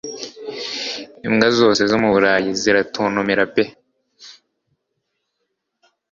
[1.27, 3.63] Imbwa zose zo mu Burayi ziratontomera pe